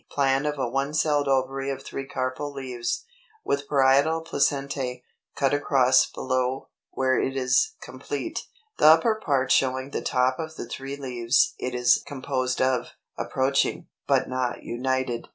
Plan 0.09 0.47
of 0.47 0.57
a 0.57 0.67
one 0.67 0.95
celled 0.95 1.27
ovary 1.27 1.69
of 1.69 1.83
three 1.83 2.07
carpel 2.07 2.51
leaves, 2.51 3.05
with 3.45 3.69
parietal 3.69 4.23
placentæ, 4.25 5.03
cut 5.35 5.53
across 5.53 6.07
below, 6.09 6.69
where 6.89 7.21
it 7.21 7.37
is 7.37 7.73
complete; 7.83 8.47
the 8.79 8.85
upper 8.87 9.13
part 9.23 9.51
showing 9.51 9.91
the 9.91 10.01
top 10.01 10.39
of 10.39 10.55
the 10.55 10.65
three 10.67 10.95
leaves 10.97 11.53
it 11.59 11.75
is 11.75 12.01
composed 12.07 12.59
of, 12.63 12.93
approaching, 13.15 13.89
but 14.07 14.27
not 14.27 14.63
united. 14.63 15.27